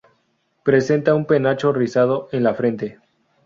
Presenta 0.63 1.13
un 1.13 1.27
penacho 1.27 1.71
rizado 1.73 2.27
en 2.31 2.41
la 2.41 2.55
frente. 2.55 2.97